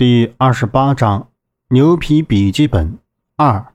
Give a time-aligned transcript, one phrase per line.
[0.00, 1.28] 第二十八章
[1.68, 2.96] 牛皮笔记本
[3.36, 3.74] 二。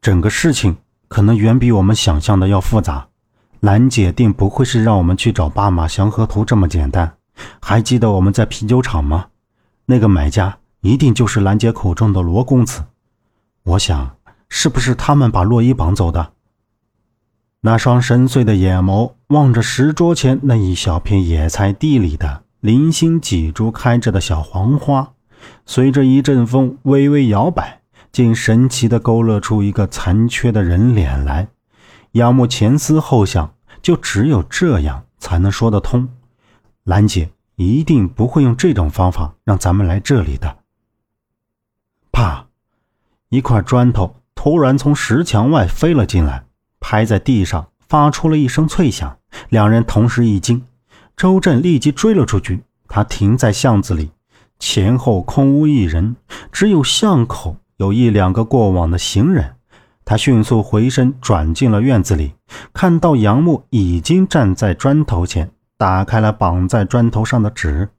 [0.00, 3.08] 整个事情可能远比我们想象的要复杂。
[3.60, 7.18] 兰姐定不会是让我们去找巴马祥和图这么简单。
[7.60, 9.26] 还记得我们在啤酒厂吗？
[9.84, 12.84] 那个买家一定就是兰姐口中的罗公子。
[13.64, 14.16] 我想，
[14.48, 16.32] 是不是他们把洛伊绑走的？
[17.60, 22.44] 那双深邃的眼眸望着石桌前那一小片野菜地里的。
[22.62, 25.14] 零星几株开着的小黄花，
[25.66, 27.80] 随着一阵风微微摇摆，
[28.12, 31.48] 竟神奇地勾勒出一个残缺的人脸来。
[32.12, 33.52] 杨木前思后想，
[33.82, 36.08] 就只有这样才能说得通。
[36.84, 40.58] 兰姐一定不会用这种方法让咱们来这里的。
[42.12, 42.46] 啪！
[43.30, 46.44] 一块砖头突然从石墙外飞了进来，
[46.78, 49.18] 拍在地上，发出了一声脆响。
[49.48, 50.64] 两人同时一惊。
[51.16, 54.10] 周震立即追了出去，他停在巷子里，
[54.58, 56.16] 前后空无一人，
[56.50, 59.56] 只有巷口有一两个过往的行人。
[60.04, 62.32] 他迅速回身转进了院子里，
[62.72, 67.90] 看到杨木已经站在砖头前，打开了绑在砖头上的纸。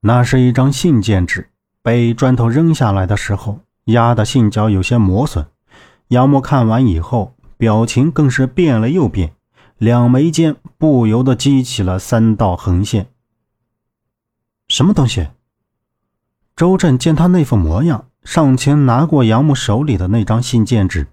[0.00, 1.48] 那是一张信件纸，
[1.82, 5.46] 被砖头扔下来的时候，压的信角有些磨损。
[6.08, 9.34] 杨木看完以后，表情更是变了又变。
[9.78, 13.12] 两眉间不由得激起了三道横线。
[14.66, 15.28] 什么东西？
[16.56, 21.08] 周震见他那副模样，上前拿过杨木手里的那张信件纸。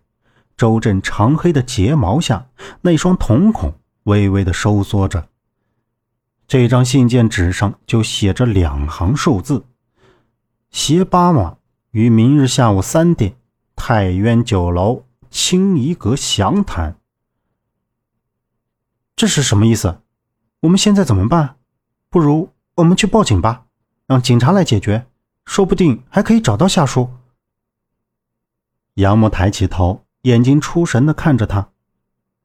[0.55, 2.47] 周震长黑的睫毛下，
[2.79, 3.73] 那双瞳孔
[4.03, 5.27] 微微的收缩着。
[6.47, 9.65] 这张信件纸上就写着两行数字
[10.71, 11.57] ：“携八马
[11.91, 13.35] 于明日下午三点，
[13.75, 16.95] 太渊酒楼清怡阁详谈。”
[19.17, 20.01] 这是什么意思？
[20.59, 21.55] 我们现在怎么办？
[22.07, 23.65] 不如我们去报警吧，
[24.05, 25.07] 让警察来解决，
[25.43, 27.09] 说不定还可以找到夏叔。
[28.93, 31.69] 杨木抬起头，眼睛出神的看着他。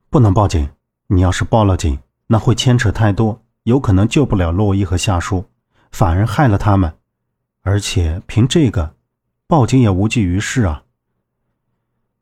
[0.09, 0.71] 不能报警，
[1.09, 5.45] 你要是报了警，那会牵扯太多，有可能救不了洛伊和夏叔，
[5.91, 6.97] 反而害了他们。
[7.61, 8.95] 而且凭这个，
[9.47, 10.85] 报警也无济于事啊。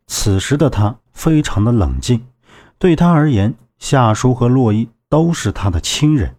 [0.08, 2.26] 此时的他非常的冷静，
[2.80, 3.54] 对他而言。
[3.80, 6.36] 夏叔和洛伊都是他的亲人，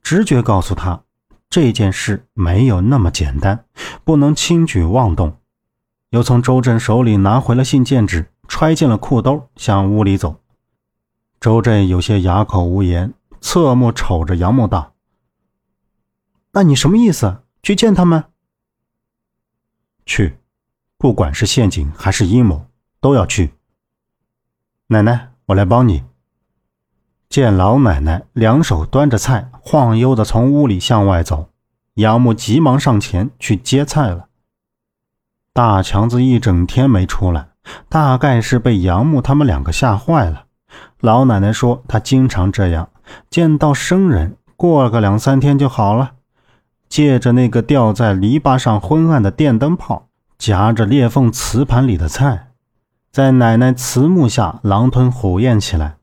[0.00, 1.02] 直觉告诉他
[1.50, 3.66] 这件事没有那么简单，
[4.04, 5.36] 不能轻举妄动。
[6.10, 10.40] 又从周震手里拿回了信件纸，揣进了裤兜，向屋里走。
[11.40, 14.94] 周震有些哑口无言，侧目瞅着杨木道
[16.52, 17.42] ：“那你什么意思？
[17.64, 18.24] 去见他们？
[20.06, 20.38] 去，
[20.96, 22.64] 不管是陷阱还是阴谋，
[23.00, 23.54] 都要去。
[24.86, 26.04] 奶奶，我来帮你。”
[27.34, 31.48] 见老奶奶两手端着菜，晃悠的从屋里向外走，
[31.94, 34.26] 杨木急忙上前去接菜了。
[35.52, 37.48] 大强子一整天没出来，
[37.88, 40.44] 大概是被杨木他们两个吓坏了。
[41.00, 42.88] 老奶奶说他经常这样，
[43.28, 46.12] 见到生人过个两三天就好了。
[46.88, 50.06] 借着那个吊在篱笆上昏暗的电灯泡，
[50.38, 52.52] 夹着裂缝瓷盘里的菜，
[53.10, 55.96] 在奶奶慈目下狼吞虎咽起来。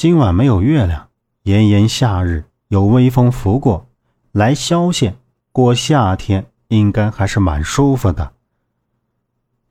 [0.00, 1.08] 今晚没有月亮，
[1.42, 3.86] 炎炎夏日有微风拂过
[4.32, 5.18] 来萧县，
[5.52, 8.32] 过夏天应该还是蛮舒服的。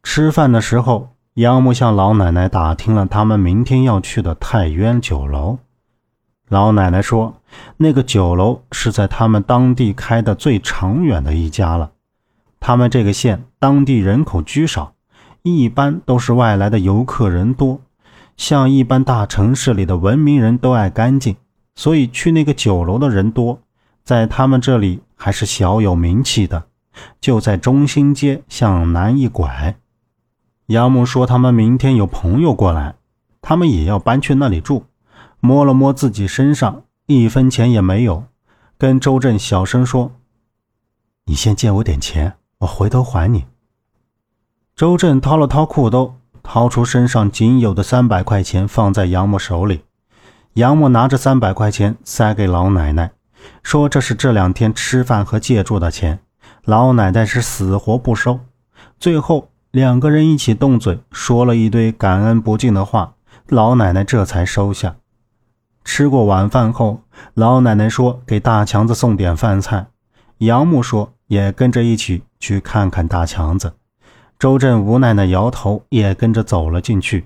[0.03, 5.57] 吃饭的时候，杨木向老奶奶打听了他们明天要去的太渊酒楼。
[6.47, 7.41] 老奶奶说，
[7.77, 11.93] 那个酒楼是在他们当地开的最长远的一家了。
[12.59, 14.93] 他们这个县当地人口居少，
[15.41, 17.81] 一般都是外来的游客人多。
[18.39, 21.35] 像一般大城市里的文明人都爱干净，
[21.75, 23.59] 所以去那个酒楼的人多，
[24.05, 26.67] 在他们这里还是小有名气的。
[27.19, 29.77] 就在中心街向南一拐。
[30.67, 32.95] 杨木说：“他们明天有朋友过来，
[33.41, 34.85] 他们也要搬去那里住。”
[35.41, 38.23] 摸了摸自己身上，一分钱也没有，
[38.77, 40.13] 跟周震小声说
[41.27, 43.43] ：“你先借我点钱，我回头还你。”
[44.77, 46.15] 周震掏了掏裤兜。
[46.51, 49.83] 掏出身上仅有的三百块钱，放在杨木手里。
[50.53, 53.11] 杨木拿着三百块钱塞给老奶奶，
[53.61, 56.21] 说：“这是这两天吃饭和借住的钱。”
[56.65, 58.39] 老奶奶是死活不收。
[58.99, 63.13] 最后两个人一起动嘴，说了一堆感恩不尽的话，
[63.45, 64.95] 老奶奶这才收下。
[65.85, 67.03] 吃过晚饭后，
[67.35, 69.85] 老奶奶说：“给大强子送点饭菜。”
[70.39, 73.73] 杨木说：“也跟着一起去看看大强子。”
[74.39, 77.25] 周震无奈的摇头，也跟着走了进去。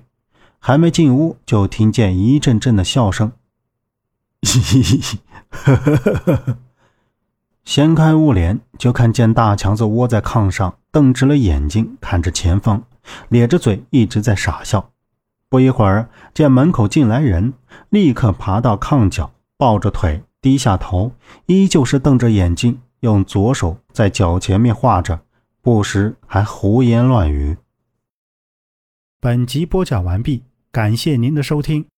[0.58, 3.30] 还没进屋，就听见一阵阵的笑声。
[7.64, 12.82] 掀开屋帘，就看见大强子窝在炕上，瞪直了眼睛看着前方，
[13.28, 14.90] 咧着嘴一直在傻笑。
[15.48, 17.54] 不一会儿，见门口进来人，
[17.90, 21.12] 立刻爬到炕角，抱着腿，低下头，
[21.46, 25.20] 依旧是瞪着眼睛，用左手在脚前面画着，
[25.64, 27.56] 不时还胡言乱语。
[29.18, 31.86] 本集播讲完毕，感谢您的收听。